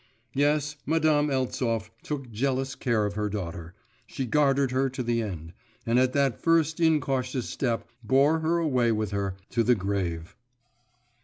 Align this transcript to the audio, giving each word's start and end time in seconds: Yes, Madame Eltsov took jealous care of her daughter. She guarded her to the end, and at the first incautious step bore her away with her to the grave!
Yes, 0.33 0.77
Madame 0.87 1.29
Eltsov 1.29 1.91
took 2.01 2.31
jealous 2.31 2.73
care 2.73 3.05
of 3.05 3.13
her 3.13 3.29
daughter. 3.29 3.75
She 4.07 4.25
guarded 4.25 4.71
her 4.71 4.89
to 4.89 5.03
the 5.03 5.21
end, 5.21 5.53
and 5.85 5.99
at 5.99 6.13
the 6.13 6.33
first 6.39 6.79
incautious 6.79 7.47
step 7.47 7.87
bore 8.03 8.39
her 8.39 8.57
away 8.57 8.91
with 8.91 9.11
her 9.11 9.35
to 9.51 9.61
the 9.63 9.75
grave! 9.75 10.35